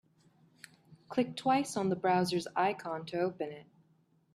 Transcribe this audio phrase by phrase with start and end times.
[1.09, 3.67] Click twice on the browser's icon to open it.